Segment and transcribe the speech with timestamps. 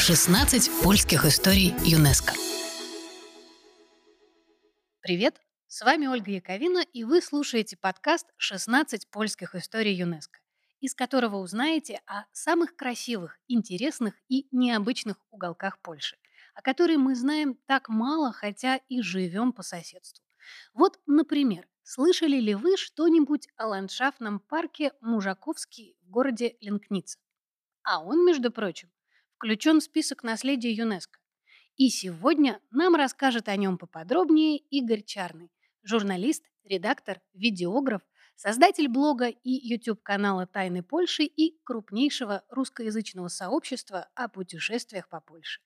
[0.00, 2.32] 16 польских историй ЮНЕСКО.
[5.02, 10.40] Привет, с вами Ольга Яковина, и вы слушаете подкаст «16 польских историй ЮНЕСКО»,
[10.80, 16.16] из которого узнаете о самых красивых, интересных и необычных уголках Польши,
[16.54, 20.24] о которых мы знаем так мало, хотя и живем по соседству.
[20.72, 27.18] Вот, например, слышали ли вы что-нибудь о ландшафтном парке Мужаковский в городе Ленкница?
[27.82, 28.90] А он, между прочим,
[29.40, 31.18] включен в список наследия ЮНЕСКо.
[31.76, 35.50] И сегодня нам расскажет о нем поподробнее Игорь Чарный,
[35.82, 38.02] журналист, редактор, видеограф,
[38.36, 45.62] создатель блога и YouTube-канала «Тайны Польши» и крупнейшего русскоязычного сообщества о путешествиях по Польше.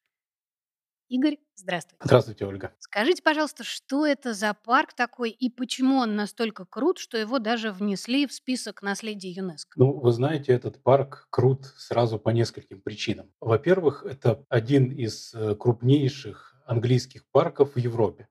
[1.15, 2.01] Игорь, здравствуйте.
[2.05, 2.73] Здравствуйте, Ольга.
[2.81, 7.71] Скажите, пожалуйста, что это за парк такой и почему он настолько крут, что его даже
[7.71, 9.79] внесли в список наследия ЮНЕСКО?
[9.79, 13.31] Ну, вы знаете, этот парк крут сразу по нескольким причинам.
[13.39, 18.27] Во-первых, это один из э, крупнейших английских парков в Европе.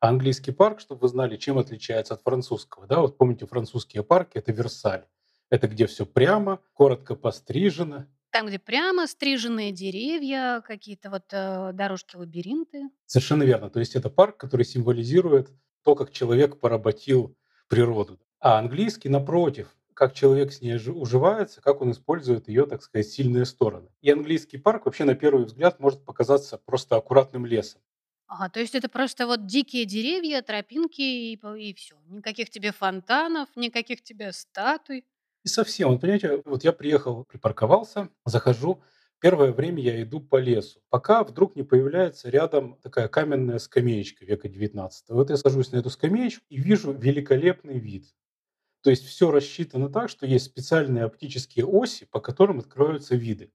[0.00, 2.88] Английский парк, чтобы вы знали, чем отличается от французского.
[2.88, 5.06] Да, вот помните, французские парки– это Версаль.
[5.48, 12.90] Это где все прямо, коротко пострижено, там, где прямо стриженные деревья, какие-то вот э, дорожки-лабиринты.
[13.06, 13.70] Совершенно верно.
[13.70, 15.48] То есть это парк, который символизирует
[15.82, 17.34] то, как человек поработил
[17.68, 18.20] природу.
[18.38, 23.46] А английский, напротив, как человек с ней уживается, как он использует ее, так сказать, сильные
[23.46, 23.88] стороны.
[24.02, 27.80] И английский парк вообще на первый взгляд может показаться просто аккуратным лесом.
[28.26, 31.94] Ага, то есть это просто вот дикие деревья, тропинки и, и все.
[32.08, 35.06] Никаких тебе фонтанов, никаких тебе статуй.
[35.46, 38.82] И совсем, вот понимаете, вот я приехал, припарковался, захожу,
[39.20, 44.48] первое время я иду по лесу, пока вдруг не появляется рядом такая каменная скамеечка века
[44.48, 45.10] 19.
[45.10, 48.06] Вот я сажусь на эту скамеечку и вижу великолепный вид.
[48.82, 53.52] То есть все рассчитано так, что есть специальные оптические оси, по которым открываются виды.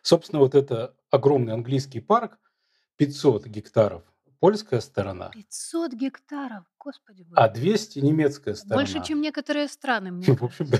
[0.00, 2.38] Собственно, вот это огромный английский парк,
[2.96, 4.02] 500 гектаров,
[4.40, 5.28] польская сторона.
[5.28, 7.34] 500 гектаров, господи боже.
[7.36, 8.76] А 200 немецкая сторона.
[8.76, 10.78] Больше, чем некоторые страны, мне В общем, да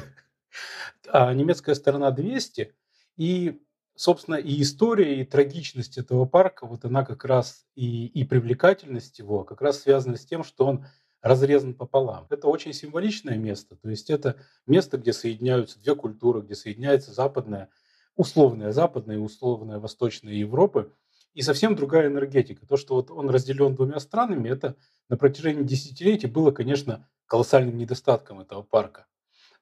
[1.08, 2.74] а немецкая сторона 200.
[3.16, 3.60] И,
[3.94, 9.44] собственно, и история, и трагичность этого парка, вот она как раз и, и привлекательность его
[9.44, 10.86] как раз связана с тем, что он
[11.20, 12.26] разрезан пополам.
[12.30, 14.36] Это очень символичное место, то есть это
[14.66, 17.70] место, где соединяются две культуры, где соединяется западная,
[18.14, 20.92] условная западная и условная восточная Европы,
[21.34, 22.66] и совсем другая энергетика.
[22.66, 24.76] То, что вот он разделен двумя странами, это
[25.08, 29.06] на протяжении десятилетий было, конечно, колоссальным недостатком этого парка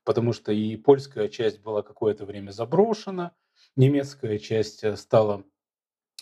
[0.07, 3.33] потому что и польская часть была какое-то время заброшена,
[3.75, 5.45] немецкая часть э, стала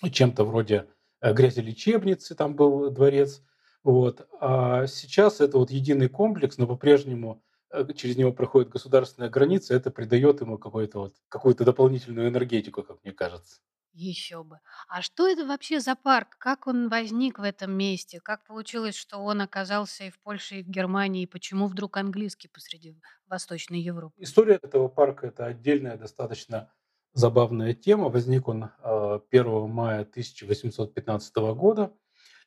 [0.03, 0.89] чем-то вроде
[1.21, 3.43] э, грязелечебницы, там был дворец.
[3.85, 4.27] Вот.
[4.41, 9.91] А сейчас это вот единый комплекс, но по-прежнему э, через него проходит государственная граница, это
[9.91, 13.61] придает ему какую-то вот, какую-то дополнительную энергетику, как мне кажется.
[13.95, 14.59] Еще бы.
[14.89, 16.37] А что это вообще за парк?
[16.39, 18.21] Как он возник в этом месте?
[18.21, 21.23] Как получилось, что он оказался и в Польше, и в Германии?
[21.23, 24.15] И почему вдруг английский посреди Восточной Европы?
[24.19, 26.73] История этого парка– это отдельная достаточно
[27.13, 28.09] забавная тема.
[28.09, 31.93] Возник он 1 а, мая 1815 года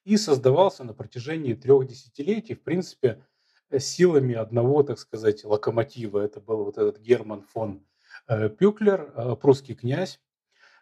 [0.04, 3.26] и создавался на протяжении трех десятилетий, в принципе,
[3.70, 6.20] э, силами одного, так сказать, локомотива.
[6.20, 7.86] Это был вот этот Герман фон
[8.28, 10.20] э, Пюклер, э, прусский князь,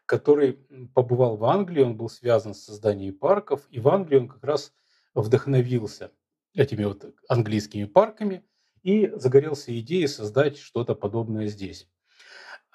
[0.06, 0.54] который
[0.94, 4.74] побывал в Англии, он был связан с созданием парков, и в Англии он как раз
[5.14, 6.12] вдохновился
[6.54, 8.46] этими вот английскими парками
[8.84, 11.90] и загорелся идеей создать что-то подобное здесь.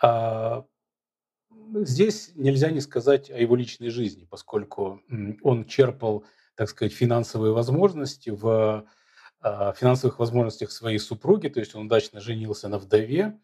[0.02, 0.64] А
[1.74, 5.02] здесь нельзя не сказать о его личной жизни, поскольку
[5.42, 6.24] он черпал,
[6.56, 8.86] так сказать, финансовые возможности в
[9.40, 13.38] а, финансовых возможностях своей супруги, то есть он удачно женился на вдове,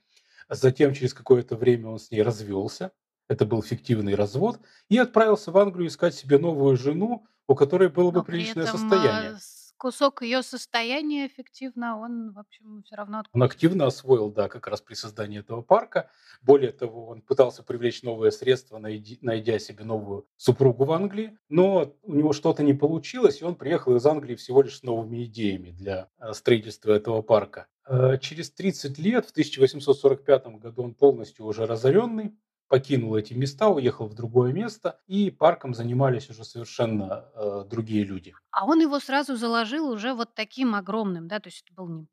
[0.48, 2.92] затем через какое-то время он с ней развелся,
[3.28, 8.10] это был фиктивный развод, и отправился в Англию искать себе новую жену, у которой было
[8.10, 9.32] бы Но приличное этом, состояние.
[9.32, 9.38] А,
[9.76, 14.80] кусок ее состояния эффективно он, в общем, все равно Он активно освоил, да, как раз
[14.80, 16.10] при создании этого парка.
[16.42, 22.14] Более того, он пытался привлечь новые средства, найдя себе новую супругу в Англии, но у
[22.14, 26.08] него что-то не получилось, и он приехал из Англии всего лишь с новыми идеями для
[26.18, 27.66] э, строительства этого парка.
[27.88, 32.36] Э, через 30 лет, в 1845 году, он полностью уже разоренный,
[32.68, 38.34] покинул эти места, уехал в другое место, и парком занимались уже совершенно э, другие люди.
[38.50, 42.06] А он его сразу заложил уже вот таким огромным, да, то есть это был не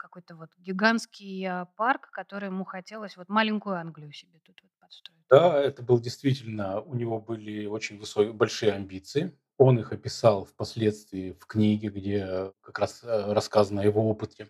[0.00, 5.20] какой-то вот гигантский а, парк, который ему хотелось вот маленькую Англию себе тут вот подстроить.
[5.28, 9.38] Да, это был действительно, у него были очень высокие, большие амбиции.
[9.58, 14.48] Он их описал впоследствии в книге, где как раз э, рассказано о его опыте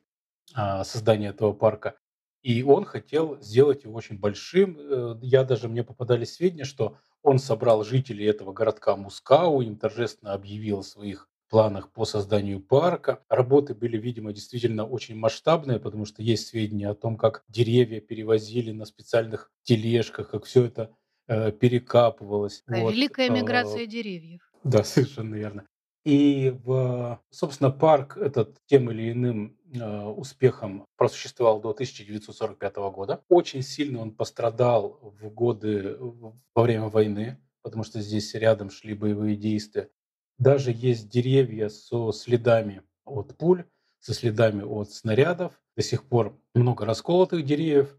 [0.55, 1.97] а, создания этого парка.
[2.43, 4.77] И он хотел сделать его очень большим.
[4.79, 10.33] Э, я даже, мне попадались сведения, что он собрал жителей этого городка Мускау, им торжественно
[10.33, 13.23] объявил о своих планах по созданию парка.
[13.29, 18.71] Работы были, видимо, действительно очень масштабные, потому что есть сведения о том, как деревья перевозили
[18.71, 20.97] на специальных тележках, как все это
[21.27, 22.63] э, перекапывалось.
[22.69, 22.93] Вот.
[22.93, 24.41] Великая э, миграция деревьев.
[24.65, 25.67] Да, совершенно верно.
[26.05, 33.25] И, в, собственно, парк этот тем или иным успехом просуществовал до 1945 года.
[33.29, 39.37] Очень сильно он пострадал в годы во время войны, потому что здесь рядом шли боевые
[39.37, 39.91] действия.
[40.39, 43.65] Даже есть деревья со следами от пуль,
[43.99, 45.61] со следами от снарядов.
[45.77, 47.97] До сих пор много расколотых деревьев.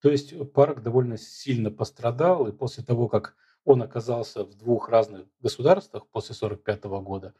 [0.00, 5.26] То есть парк довольно сильно пострадал, и после того, как он оказался в двух разных
[5.40, 7.34] государствах после 1945 года,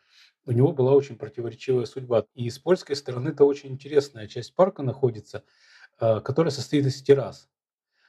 [0.46, 2.26] у него была очень противоречивая судьба.
[2.34, 5.44] И с польской стороны это очень интересная часть парка находится,
[6.00, 7.48] э, которая состоит из террас.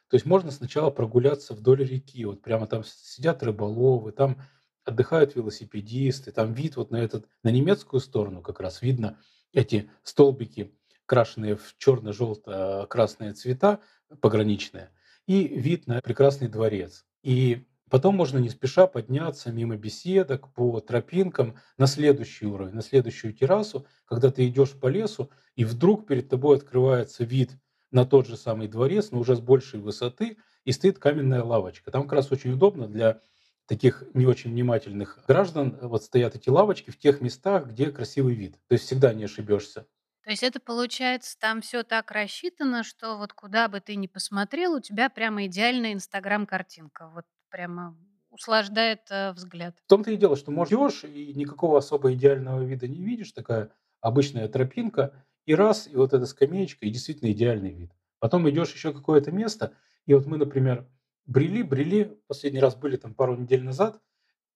[0.10, 4.38] То есть можно сначала прогуляться вдоль реки, вот прямо там сидят рыболовы, там
[4.84, 9.20] отдыхают велосипедисты, там вид вот на этот, на немецкую сторону как раз видно
[9.54, 10.76] эти столбики,
[11.06, 13.80] крашенные в черно-желто-красные цвета,
[14.22, 14.92] пограничные,
[15.26, 17.06] и вид на прекрасный дворец.
[17.22, 23.36] И потом можно не спеша подняться мимо беседок по тропинкам на следующий уровень, на следующую
[23.36, 27.52] террасу, когда ты идешь по лесу, и вдруг перед тобой открывается вид
[27.92, 31.92] на тот же самый дворец, но уже с большей высоты, и стоит каменная лавочка.
[31.92, 33.22] Там как раз очень удобно для
[33.68, 38.54] таких не очень внимательных граждан вот стоят эти лавочки в тех местах, где красивый вид.
[38.70, 39.86] То есть всегда не ошибешься.
[40.24, 44.74] То есть это получается, там все так рассчитано, что вот куда бы ты ни посмотрел,
[44.74, 47.10] у тебя прямо идеальная инстаграм-картинка.
[47.10, 47.96] Вот прямо
[48.32, 49.76] услаждает э, взгляд.
[49.86, 53.70] В том-то и дело, что можешь и никакого особо идеального вида не видишь, такая
[54.02, 57.92] обычная тропинка, и раз, и вот эта скамеечка, и действительно идеальный вид.
[58.18, 59.74] Потом идешь еще какое-то место,
[60.08, 60.90] и вот мы, например,
[61.28, 64.02] брели, брели, последний раз были там пару недель назад,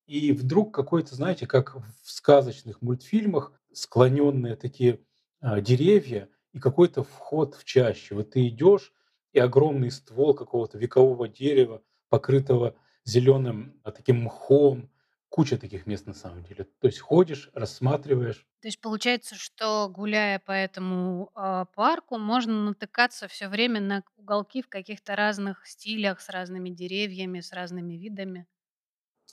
[0.07, 5.01] и вдруг какой-то, знаете, как в сказочных мультфильмах, склоненные такие
[5.39, 8.15] а, деревья и какой-то вход в чащу.
[8.15, 8.91] Вот ты идешь,
[9.33, 12.75] и огромный ствол какого-то векового дерева, покрытого
[13.07, 14.91] зеленым а, таким мхом,
[15.29, 16.65] куча таких мест на самом деле.
[16.79, 18.45] То есть ходишь, рассматриваешь.
[18.61, 24.61] То есть получается, что гуляя по этому а, парку, можно натыкаться все время на уголки
[24.61, 28.47] в каких-то разных стилях, с разными деревьями, с разными видами.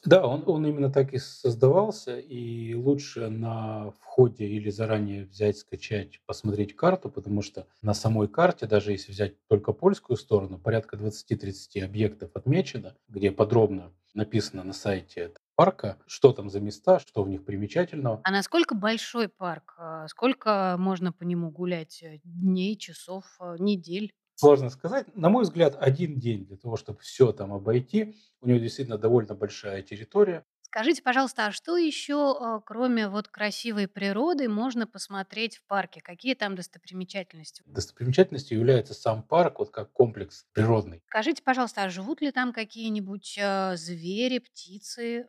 [0.05, 6.21] Да, он, он именно так и создавался, и лучше на входе или заранее взять, скачать,
[6.27, 11.83] посмотреть карту, потому что на самой карте, даже если взять только польскую сторону, порядка 20-30
[11.83, 17.45] объектов отмечено, где подробно написано на сайте парка, что там за места, что в них
[17.45, 18.21] примечательного.
[18.25, 19.75] А насколько большой парк?
[19.79, 22.03] А, сколько можно по нему гулять?
[22.03, 24.12] Э, дней, часов, э, недель?
[24.36, 25.14] Сложно сказать.
[25.14, 28.16] На мой взгляд, один день для того, чтобы все там обойти.
[28.40, 30.44] У него действительно довольно большая территория.
[30.62, 36.00] Скажите, пожалуйста, а что еще, а, кроме вот красивой природы, можно посмотреть в парке?
[36.00, 37.62] Какие там достопримечательности?
[37.64, 41.00] Достопримечательностью является сам парк, вот как комплекс природный.
[41.06, 45.28] Скажите, пожалуйста, а живут ли там какие-нибудь а, звери, птицы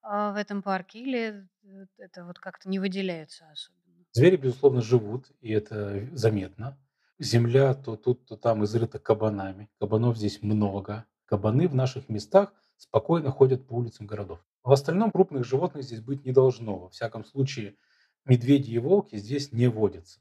[0.00, 1.00] а, в этом парке?
[1.00, 4.06] Или э, это вот как-то не выделяется особенно?
[4.12, 6.78] Звери, безусловно, живут, и это заметно.
[7.18, 9.70] Земля то тут, то там изрыта кабанами.
[9.80, 11.06] Кабанов здесь много.
[11.24, 14.44] Кабаны в наших местах спокойно ходят по улицам городов.
[14.62, 16.78] В остальном крупных животных здесь быть не должно.
[16.78, 17.76] Во всяком случае,
[18.24, 20.20] медведи и волки здесь не водятся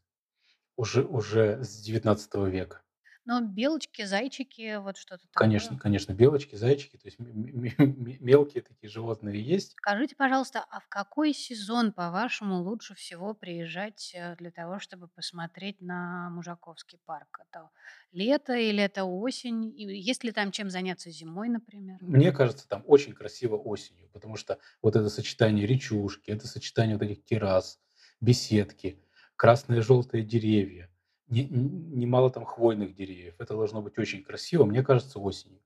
[0.75, 2.81] уже, уже с 19 века.
[3.25, 5.47] Но белочки, зайчики, вот что-то такое.
[5.47, 9.71] Конечно, конечно, белочки, зайчики, то есть мелкие такие животные есть.
[9.71, 15.81] Скажите, пожалуйста, а в какой сезон, по-вашему, лучше всего приезжать э, для того, чтобы посмотреть
[15.81, 17.39] на Мужаковский парк?
[17.41, 17.69] Это
[18.11, 19.65] лето или это осень?
[19.75, 21.97] И есть ли там чем заняться зимой, например?
[22.01, 27.03] Мне кажется, там очень красиво осенью, потому что вот это сочетание речушки, это сочетание вот
[27.05, 27.79] этих террас,
[28.21, 28.99] беседки,
[29.35, 30.89] красные желтые деревья,
[31.27, 33.35] немало там хвойных деревьев.
[33.39, 35.61] Это должно быть очень красиво, мне кажется, осенью.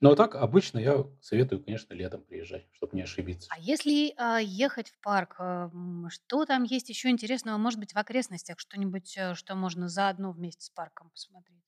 [0.00, 3.48] Но ну, а так обычно я советую, конечно, летом приезжать, чтобы не ошибиться.
[3.50, 5.70] А если а, ехать в парк, а,
[6.08, 10.66] что там есть еще интересного, может быть, в окрестностях, что-нибудь, э, что можно заодно вместе
[10.66, 11.62] с парком посмотреть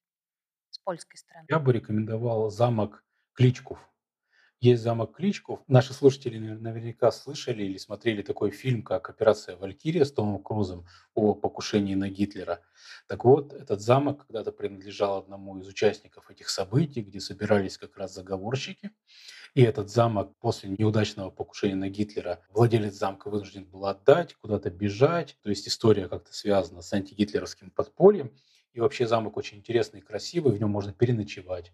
[0.71, 1.47] с польской стороны?
[1.49, 3.79] Я бы рекомендовал замок Кличков.
[4.61, 5.61] Есть замок Кличков.
[5.69, 11.35] Наши слушатели наверняка слышали или смотрели такой фильм, как «Операция Валькирия» с Томом Крузом о
[11.35, 12.63] покушении на Гитлера.
[13.07, 18.15] Так вот, этот замок когда-то принадлежал одному из участников этих событий, где собирались как раз
[18.15, 18.93] заговорщики.
[19.53, 25.37] И этот замок после неудачного покушения на Гитлера владелец замка вынужден был отдать, куда-то бежать.
[25.43, 28.33] То есть история как-то связана с антигитлеровским подпольем.
[28.73, 31.73] И вообще замок очень интересный и красивый, в нем можно переночевать.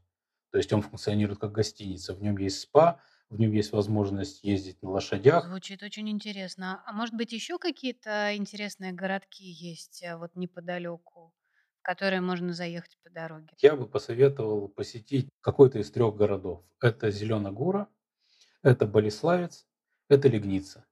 [0.52, 4.82] То есть он функционирует как гостиница, в нем есть спа, в нем есть возможность ездить
[4.82, 5.46] на лошадях.
[5.46, 6.82] Звучит очень интересно.
[6.86, 11.34] А может быть, еще какие-то интересные городки есть э, вот неподалеку,
[11.80, 13.48] в которые можно заехать по дороге?
[13.62, 16.62] Я бы посоветовал посетить какой-то из трех городов.
[16.82, 17.88] Это Зеленогора,
[18.62, 19.66] это Болеславец,
[20.10, 20.84] это Легница.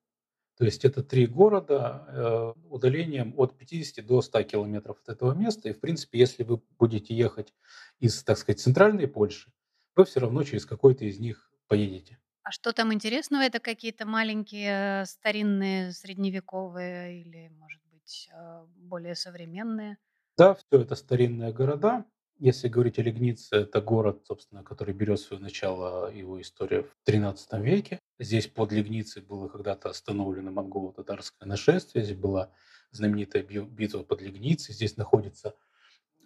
[0.60, 5.70] То есть это три города э, удалением от 50 до 100 километров от этого места.
[5.70, 7.54] И, в принципе, если вы будете ехать
[7.98, 9.50] из, так сказать, центральной Польши,
[9.96, 12.18] вы все равно через какой-то из них поедете.
[12.42, 13.40] А что там интересного?
[13.40, 19.96] Это какие-то маленькие, э, старинные, средневековые или, может быть, э, более современные?
[20.36, 22.04] Да, все это старинные города.
[22.40, 27.60] Если говорить о Легнице, это город, собственно, который берет свое начало, его история в XIII
[27.60, 28.00] веке.
[28.18, 32.02] Здесь под Легницей было когда-то остановлено монголо-татарское нашествие.
[32.02, 32.50] Здесь была
[32.92, 34.74] знаменитая битва под Легницей.
[34.74, 35.54] Здесь находится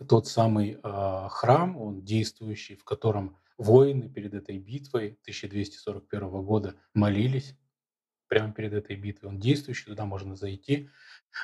[0.09, 7.57] тот самый э, храм, он действующий, в котором воины перед этой битвой 1241 года молились
[8.29, 9.31] прямо перед этой битвой.
[9.31, 10.91] Он действующий, туда можно зайти.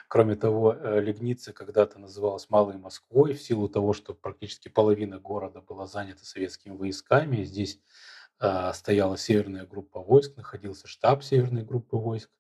[0.08, 5.60] Кроме того, э, Легница когда-то называлась Малой Москвой в силу того, что практически половина города
[5.60, 7.44] была занята советскими войсками.
[7.44, 7.80] Здесь
[8.40, 12.30] э, стояла северная группа войск, находился штаб северной группы войск.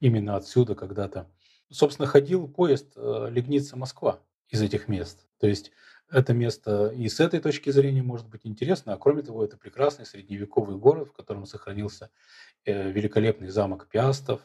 [0.00, 1.30] Именно отсюда когда-то,
[1.70, 5.26] собственно, ходил поезд э, Легница-Москва из этих мест.
[5.38, 5.72] То есть
[6.10, 10.06] это место и с этой точки зрения может быть интересно, а кроме того, это прекрасный
[10.06, 12.10] средневековый город, в котором сохранился
[12.72, 14.40] великолепный замок Пиастов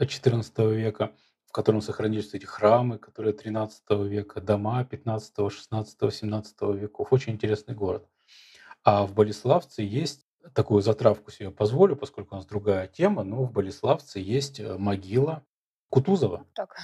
[0.00, 1.12] XIV века,
[1.46, 7.12] в котором сохранились эти храмы, которые 13 века, дома 15, 16, 17 веков.
[7.12, 8.08] Очень интересный город.
[8.84, 13.52] А в Болеславце есть такую затравку себе позволю, поскольку у нас другая тема, но в
[13.52, 15.44] Болеславце есть э, могила
[15.88, 16.46] Кутузова.
[16.54, 16.74] Так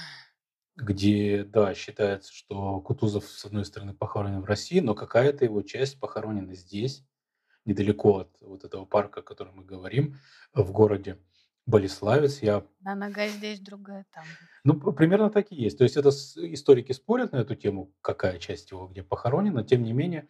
[0.81, 5.99] где, да, считается, что Кутузов, с одной стороны, похоронен в России, но какая-то его часть
[5.99, 7.03] похоронена здесь,
[7.69, 10.15] недалеко от вот этого парка, о котором мы говорим,
[10.53, 11.17] в городе
[11.65, 12.41] Болеславец.
[12.41, 12.65] Я...
[12.79, 14.25] Одна нога здесь, другая там.
[14.63, 15.77] Ну, примерно так и есть.
[15.77, 19.93] То есть это историки спорят на эту тему, какая часть его где похоронена, тем не
[19.93, 20.27] менее.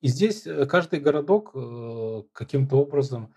[0.00, 3.34] И здесь э, каждый городок э, каким-то образом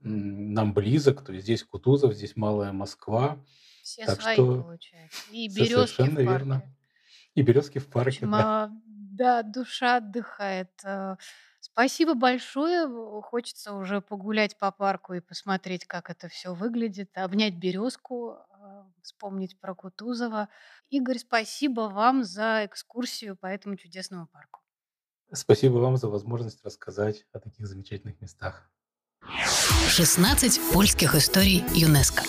[0.00, 1.24] нам близок.
[1.24, 3.38] То есть здесь Кутузов, здесь Малая Москва.
[3.82, 5.22] Все Так свои, что получается.
[5.30, 6.54] И березки совершенно в верно.
[6.54, 6.76] парке.
[7.34, 8.70] И березки в В парке, общем, да.
[9.16, 10.70] Да, душа отдыхает.
[10.84, 11.16] Э,
[11.60, 12.86] Спасибо большое.
[12.86, 18.86] В- Хочется уже погулять по парку и посмотреть, как это все выглядит, обнять березку, а,
[19.02, 20.48] вспомнить про Кутузова.
[20.90, 24.60] Игорь, спасибо вам за экскурсию по этому чудесному парку.
[25.32, 28.70] Спасибо вам за возможность рассказать о таких замечательных местах.
[29.88, 32.22] 16 польских историй ЮНЕСКО.